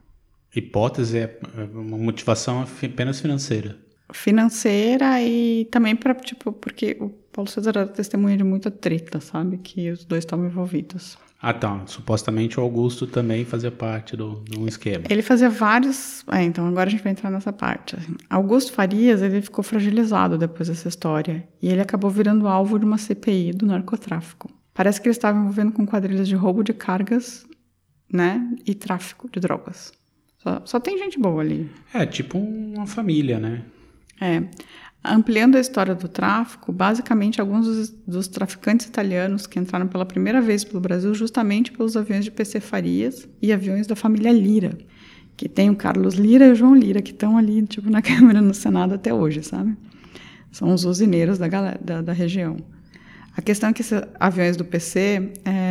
[0.55, 1.39] hipótese, é
[1.75, 3.77] uma motivação apenas financeira.
[4.13, 9.59] Financeira e também para, tipo, porque o Paulo César era testemunha de muita treta, sabe?
[9.59, 11.19] Que os dois estavam envolvidos.
[11.41, 11.83] Ah, tá.
[11.87, 15.05] Supostamente o Augusto também fazia parte do, de um esquema.
[15.09, 16.25] Ele fazia vários.
[16.33, 17.97] É, então agora a gente vai entrar nessa parte.
[17.97, 18.15] assim.
[18.29, 22.99] Augusto Farias ele ficou fragilizado depois dessa história e ele acabou virando alvo de uma
[22.99, 24.51] CPI do narcotráfico.
[24.75, 27.47] Parece que ele estava envolvendo com quadrilhas de roubo de cargas,
[28.13, 29.93] né, e tráfico de drogas.
[30.39, 31.71] Só, só tem gente boa ali.
[31.93, 33.63] É, tipo uma família, né?
[34.21, 34.43] É.
[35.03, 40.41] Ampliando a história do tráfico, basicamente alguns dos, dos traficantes italianos que entraram pela primeira
[40.41, 44.77] vez pelo Brasil justamente pelos aviões de PC Farias e aviões da família Lira,
[45.37, 48.41] que tem o Carlos Lira e o João Lira, que estão ali, tipo, na Câmara
[48.41, 49.77] no Senado até hoje, sabe?
[50.51, 52.57] São os usineiros da, galera, da, da região.
[53.37, 55.68] A questão é que esses aviões do PC é,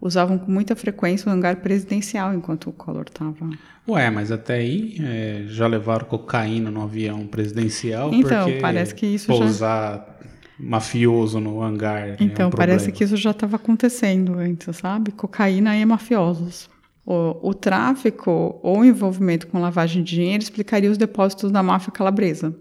[0.00, 3.48] usavam com muita frequência o hangar presidencial enquanto o Collor estava
[3.88, 9.32] Ué, mas até aí é, já levaram cocaína no avião presidencial Então, parece que isso
[9.32, 10.18] já- pousar
[10.58, 12.92] mafioso no hangar Então, é um parece problema.
[12.98, 15.12] que isso já estava acontecendo antes, sabe?
[15.12, 16.68] Cocaína e mafiosos.
[17.06, 22.54] O, o tráfico ou envolvimento com lavagem de dinheiro explicaria os depósitos da máfia calabresa.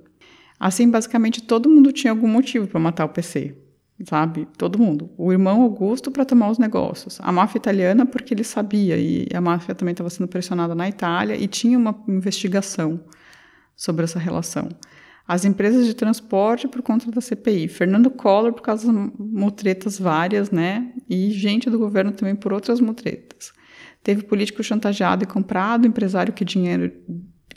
[0.60, 3.56] Assim, basicamente, todo mundo tinha algum motivo para matar o PC,
[4.06, 4.48] sabe?
[4.58, 5.10] Todo mundo.
[5.18, 7.20] O irmão Augusto para tomar os negócios.
[7.22, 11.36] A máfia italiana porque ele sabia e a máfia também estava sendo pressionada na Itália
[11.36, 13.00] e tinha uma investigação
[13.76, 14.70] sobre essa relação.
[15.28, 20.52] As empresas de transporte por conta da CPI, Fernando Collor por causa das mutretas várias,
[20.52, 20.94] né?
[21.10, 23.52] E gente do governo também por outras mutretas.
[24.02, 26.94] Teve político chantageado e comprado, empresário que dinheiro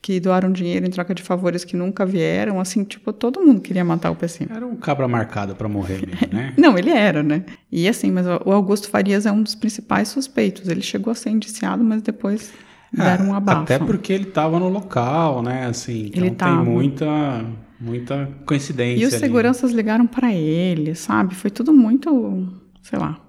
[0.03, 3.85] que doaram dinheiro em troca de favores que nunca vieram, assim, tipo, todo mundo queria
[3.85, 4.47] matar o PC.
[4.51, 6.55] Era um cabra marcado pra morrer mesmo, né?
[6.57, 7.45] Não, ele era, né?
[7.71, 10.69] E assim, mas o Augusto Farias é um dos principais suspeitos.
[10.69, 12.51] Ele chegou a ser indiciado, mas depois
[12.93, 13.63] deram um abafo.
[13.63, 15.67] Até porque ele tava no local, né?
[15.67, 16.65] Assim, então Ele tem tava.
[16.65, 17.45] muita,
[17.79, 19.03] muita coincidência.
[19.03, 19.21] E os ali.
[19.21, 21.35] seguranças ligaram pra ele, sabe?
[21.35, 22.49] Foi tudo muito,
[22.83, 23.21] sei lá,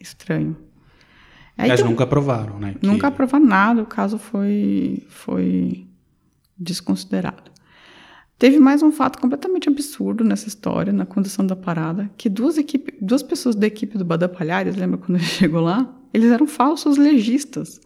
[0.00, 0.56] estranho.
[1.56, 2.74] Aí Mas nunca provaram, né?
[2.80, 5.86] que- Nunca aprovaram nada, o caso foi, foi
[6.58, 7.50] desconsiderado.
[8.38, 12.94] Teve mais um fato completamente absurdo nessa história, na condução da parada, que duas, equipe,
[13.00, 15.94] duas pessoas da equipe do Badá Palhares, lembra quando ele chegou lá?
[16.12, 17.80] Eles eram falsos legistas.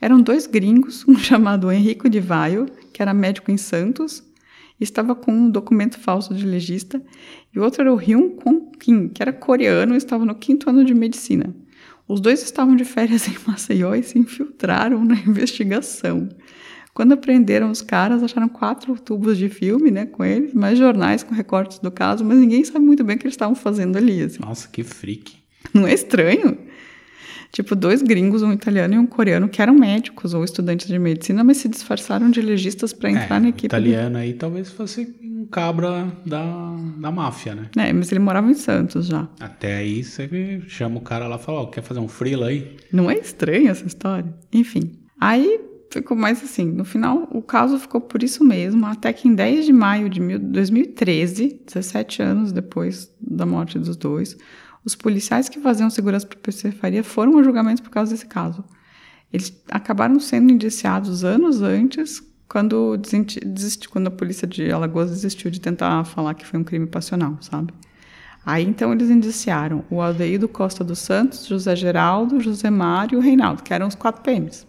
[0.00, 4.22] Eram dois gringos, um chamado Henrico de Vaio, que era médico em Santos,
[4.80, 7.00] e estava com um documento falso de legista,
[7.54, 10.68] e o outro era o Hyun Kwon Kim, que era coreano e estava no quinto
[10.68, 11.54] ano de medicina.
[12.06, 16.28] Os dois estavam de férias em Maceió e se infiltraram na investigação.
[16.94, 21.34] Quando apreenderam os caras, acharam quatro tubos de filme, né, com eles, mais jornais com
[21.34, 24.38] recortes do caso, mas ninguém sabe muito bem o que eles estavam fazendo ali, assim.
[24.40, 25.34] Nossa, que freak.
[25.74, 26.56] Não é estranho?
[27.50, 31.42] Tipo, dois gringos, um italiano e um coreano, que eram médicos ou estudantes de medicina,
[31.42, 33.66] mas se disfarçaram de legistas para entrar é, na equipe.
[33.66, 36.42] italiano aí talvez fosse um cabra da,
[36.98, 37.70] da máfia, né?
[37.76, 39.28] É, mas ele morava em Santos já.
[39.38, 42.76] Até aí você chama o cara lá e fala, ó, quer fazer um freela aí?
[42.92, 44.32] Não é estranha essa história?
[44.52, 44.92] Enfim.
[45.20, 45.60] Aí
[46.00, 46.64] ficou mais assim.
[46.70, 50.20] No final, o caso ficou por isso mesmo, até que em 10 de maio de
[50.20, 54.36] mil- 2013, 17 anos depois da morte dos dois,
[54.84, 58.26] os policiais que faziam segurança para o PC Faria foram a julgamentos por causa desse
[58.26, 58.64] caso.
[59.32, 65.50] Eles acabaram sendo indiciados anos antes, quando, desenti- desisti- quando a polícia de Alagoas desistiu
[65.50, 67.72] de tentar falar que foi um crime passional, sabe?
[68.46, 73.22] Aí então eles indiciaram o Aldeído Costa dos Santos, José Geraldo, José Mário e o
[73.22, 74.66] Reinaldo, que eram os quatro PMs.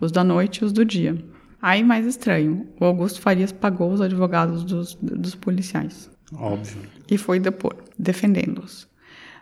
[0.00, 1.22] Os da noite e os do dia.
[1.60, 6.82] Aí, mais estranho, o Augusto Farias pagou os advogados dos, dos policiais Óbvio.
[7.10, 8.88] e foi depor, defendendo-os.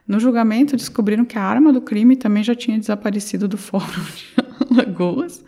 [0.06, 4.26] No julgamento, descobriram que a arma do crime também já tinha desaparecido do fórum de
[4.72, 5.44] Alagoas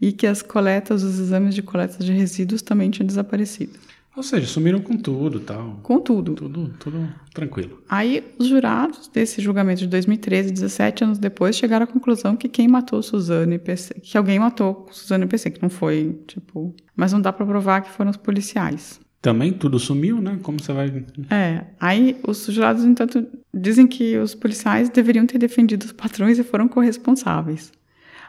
[0.00, 3.78] e que as coletas, os exames de coleta de resíduos também tinham desaparecido.
[4.14, 5.80] Ou seja, sumiram com tudo e tal.
[5.82, 7.82] Contudo, Tudo, tudo tranquilo.
[7.88, 12.68] Aí, os jurados desse julgamento de 2013, 17 anos depois, chegaram à conclusão que quem
[12.68, 17.12] matou Suzano e PC, que alguém matou Suzano e PC, que não foi, tipo, mas
[17.12, 19.00] não dá pra provar que foram os policiais.
[19.22, 20.38] Também tudo sumiu, né?
[20.42, 21.04] Como você vai.
[21.30, 26.42] É, aí os jurados, entanto, dizem que os policiais deveriam ter defendido os patrões e
[26.42, 27.72] foram corresponsáveis.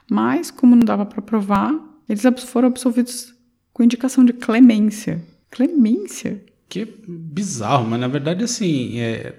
[0.10, 1.74] Mas, como não dava pra provar,
[2.08, 3.34] eles foram absolvidos
[3.74, 5.20] com indicação de clemência.
[5.54, 6.44] Clemência?
[6.68, 9.36] Que bizarro, mas na verdade, assim, é,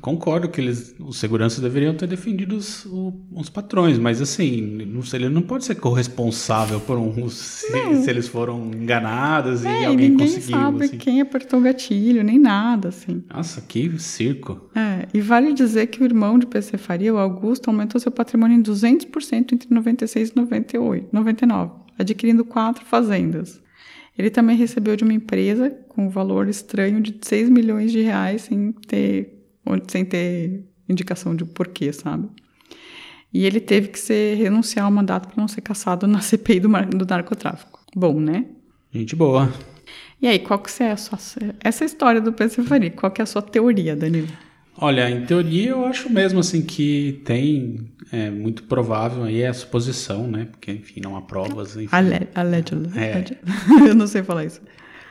[0.00, 2.86] concordo que eles, os seguranças deveriam ter defendido os,
[3.32, 7.26] os patrões, mas assim, não sei, ele não pode ser corresponsável por um.
[7.28, 7.66] Se,
[8.04, 10.56] se eles foram enganados e É, e alguém ninguém conseguiu.
[10.56, 10.96] sabe assim.
[10.98, 13.24] quem apertou o gatilho, nem nada, assim.
[13.34, 14.70] Nossa, que circo.
[14.72, 18.56] É, e vale dizer que o irmão de PC Faria, o Augusto, aumentou seu patrimônio
[18.56, 23.60] em 200% entre 96 e 98, 99, adquirindo quatro fazendas.
[24.18, 28.42] Ele também recebeu de uma empresa com um valor estranho de 6 milhões de reais
[28.42, 29.44] sem ter,
[29.88, 32.28] sem ter indicação de porquê, sabe?
[33.32, 36.68] E ele teve que ser, renunciar ao mandato para não ser caçado na CPI do,
[36.68, 37.84] do narcotráfico.
[37.94, 38.46] Bom, né?
[38.90, 39.52] Gente boa.
[40.20, 41.18] E aí, qual que é a sua...
[41.60, 42.62] Essa história do PC
[42.96, 44.28] qual que é a sua teoria, Danilo?
[44.78, 49.54] Olha, em teoria eu acho mesmo assim que tem é, muito provável aí é a
[49.54, 50.48] suposição, né?
[50.50, 51.76] Porque, enfim, não há provas.
[51.76, 51.88] Enfim.
[51.90, 52.98] Ale allegedly.
[52.98, 53.24] É.
[53.88, 54.60] Eu não sei falar isso.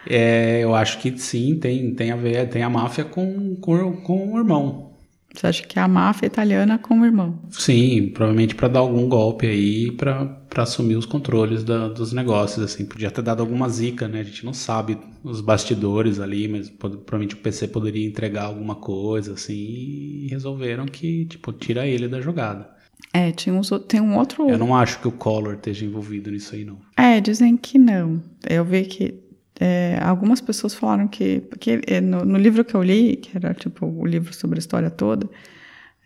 [0.08, 4.34] É, eu acho que sim, tem, tem a ver, tem a máfia com, com, com
[4.34, 4.95] o irmão.
[5.36, 7.40] Você acha que é a máfia italiana com o irmão?
[7.50, 12.86] Sim, provavelmente para dar algum golpe aí para assumir os controles da- dos negócios, assim.
[12.86, 14.22] Podia ter dado alguma zica, né?
[14.22, 18.76] A gente não sabe os bastidores ali, mas pod- provavelmente o PC poderia entregar alguma
[18.76, 22.74] coisa, assim, e resolveram que, tipo, tira ele da jogada.
[23.14, 24.50] É, tinha uns, tem um outro.
[24.50, 26.78] Eu não acho que o Collor esteja envolvido nisso aí, não.
[26.98, 28.22] É, dizem que não.
[28.50, 29.20] Eu vi que
[29.60, 31.42] é, algumas pessoas falaram que.
[31.42, 34.60] Porque é, no, no livro que eu li, que era tipo o livro sobre a
[34.60, 35.30] história toda,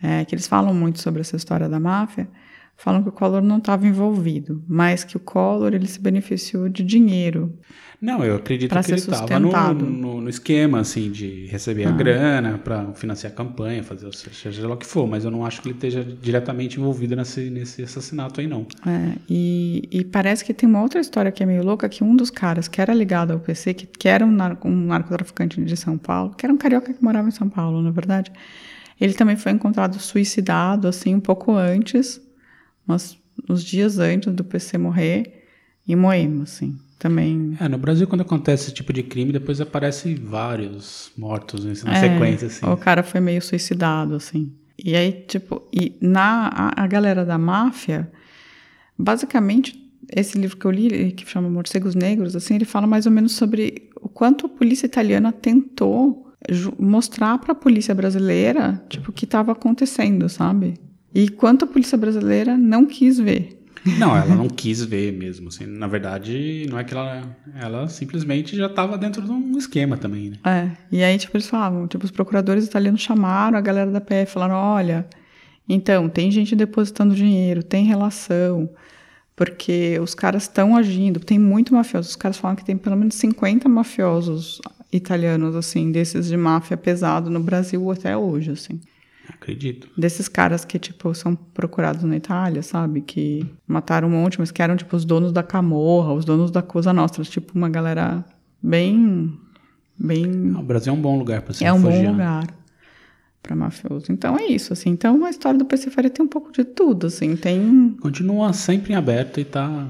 [0.01, 2.27] é, que eles falam muito sobre essa história da máfia,
[2.79, 6.81] falam que o Collor não estava envolvido, mas que o Collor ele se beneficiou de
[6.81, 7.53] dinheiro.
[8.01, 11.89] Não, eu acredito que ele estava no, no, no esquema, assim, de receber Ah.
[11.89, 15.31] a grana para financiar a campanha, fazer o seja lá o que for, mas eu
[15.31, 18.65] não acho que ele esteja diretamente envolvido nesse, nesse assassinato aí, não.
[18.87, 22.15] É, e, e parece que tem uma outra história que é meio louca, que um
[22.15, 25.75] dos caras que era ligado ao PC, que, que era um, narco, um narcotraficante de
[25.75, 28.31] São Paulo, que era um carioca que morava em São Paulo, na verdade,
[29.01, 32.21] ele também foi encontrado suicidado, assim, um pouco antes,
[32.89, 33.17] uns,
[33.49, 35.45] uns dias antes do PC morrer,
[35.87, 37.57] em Moema, assim, também...
[37.59, 41.97] É, no Brasil, quando acontece esse tipo de crime, depois aparece vários mortos né, na
[41.97, 42.65] É, sequência, assim.
[42.65, 44.53] O cara foi meio suicidado, assim.
[44.77, 48.09] E aí, tipo, e na, a, a galera da máfia,
[48.97, 49.77] basicamente,
[50.11, 53.33] esse livro que eu li, que chama Morcegos Negros, assim, ele fala mais ou menos
[53.33, 56.27] sobre o quanto a polícia italiana tentou
[56.79, 60.75] mostrar para a polícia brasileira, tipo, o que estava acontecendo, sabe?
[61.13, 63.59] E quanto a polícia brasileira não quis ver.
[63.97, 65.49] Não, ela não quis ver mesmo.
[65.49, 65.65] Assim.
[65.65, 67.35] Na verdade, não é que ela.
[67.55, 70.37] Ela simplesmente já estava dentro de um esquema também, né?
[70.45, 70.71] É.
[70.91, 74.55] E aí, tipo, eles falavam, tipo, os procuradores italianos chamaram a galera da PF, falaram,
[74.55, 75.07] olha,
[75.67, 78.69] então, tem gente depositando dinheiro, tem relação,
[79.35, 82.09] porque os caras estão agindo, tem muito mafioso.
[82.09, 84.59] Os caras falam que tem pelo menos 50 mafiosos
[84.91, 88.81] italianos, assim, desses de máfia pesado no Brasil até hoje, assim.
[89.33, 89.89] Acredito.
[89.97, 93.01] Desses caras que, tipo, são procurados na Itália, sabe?
[93.01, 96.61] Que mataram um monte, mas que eram, tipo, os donos da Camorra, os donos da
[96.61, 97.23] Cosa Nostra.
[97.23, 98.23] Tipo, uma galera
[98.61, 99.37] bem...
[99.97, 100.55] bem...
[100.55, 102.47] O Brasil é um bom lugar para se É um bom lugar
[103.41, 104.11] para mafioso.
[104.11, 104.89] Então é isso, assim.
[104.89, 107.35] Então a história do PC Faria tem um pouco de tudo, assim.
[107.35, 107.95] Tem...
[108.01, 109.87] Continua sempre em aberto e tá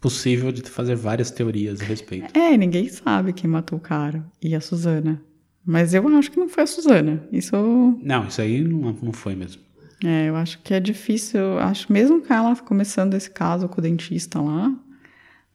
[0.00, 2.36] possível de fazer várias teorias a respeito.
[2.38, 4.24] É, ninguém sabe quem matou o cara.
[4.42, 5.20] E a Suzana.
[5.68, 7.22] Mas eu acho que não foi a Suzana.
[7.30, 7.54] Isso.
[8.02, 9.60] Não, isso aí não, não foi mesmo.
[10.02, 11.38] É, eu acho que é difícil.
[11.38, 14.74] Eu acho mesmo com ela começando esse caso com o dentista lá.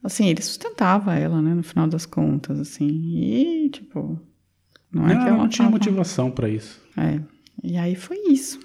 [0.03, 2.87] Assim, ele sustentava ela, né, no final das contas, assim.
[2.87, 4.21] E, tipo.
[4.91, 6.79] Não, é não, que ela não tinha motivação para isso.
[6.95, 7.19] É.
[7.63, 8.59] E aí foi isso.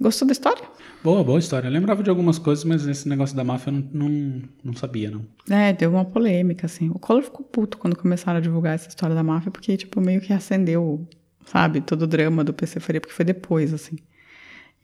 [0.00, 0.62] Gostou da história?
[1.02, 1.68] Boa, boa história.
[1.68, 5.10] Eu lembrava de algumas coisas, mas esse negócio da máfia eu não, não, não sabia,
[5.10, 5.24] não.
[5.48, 6.90] É, deu uma polêmica, assim.
[6.90, 10.20] O Collor ficou puto quando começaram a divulgar essa história da máfia, porque, tipo, meio
[10.20, 11.08] que acendeu,
[11.46, 13.96] sabe, todo o drama do PC Faria, porque foi depois, assim.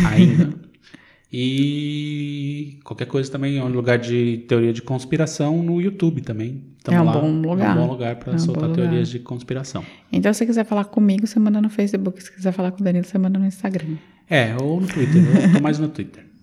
[0.09, 0.53] Ainda.
[1.31, 6.73] e qualquer coisa também é um lugar de teoria de conspiração no YouTube também.
[6.83, 7.11] Tamo é um lá.
[7.13, 7.77] bom lugar.
[7.77, 9.85] É um bom lugar para é um soltar teorias de conspiração.
[10.11, 12.21] Então, se você quiser falar comigo, você manda no Facebook.
[12.21, 13.95] Se quiser falar com o Danilo, você manda no Instagram.
[14.27, 15.23] É, ou no Twitter.
[15.23, 16.25] eu tô mais no Twitter.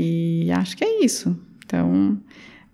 [0.00, 1.36] E acho que é isso.
[1.66, 2.20] Então,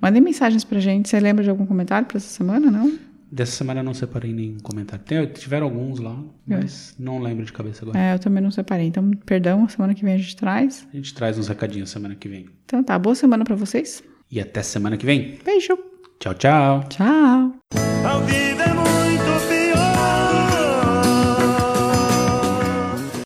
[0.04, 1.08] Mandem mensagens pra gente.
[1.08, 2.98] Você lembra de algum comentário pra essa semana, não?
[3.32, 5.02] Dessa semana eu não separei nenhum comentário.
[5.02, 6.56] Tem, tiveram alguns lá, é.
[6.56, 7.02] mas é.
[7.02, 7.98] não lembro de cabeça agora.
[7.98, 8.86] É, eu também não separei.
[8.86, 10.86] Então, perdão, semana que vem a gente traz.
[10.92, 12.50] A gente traz uns recadinhos semana que vem.
[12.66, 14.04] Então tá, boa semana pra vocês.
[14.30, 15.38] E até semana que vem.
[15.42, 15.74] Beijo.
[16.20, 16.84] Tchau, tchau.
[16.90, 17.56] Tchau.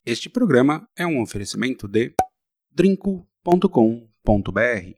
[0.05, 2.13] Este programa é um oferecimento de
[2.73, 4.93] drinco.com.br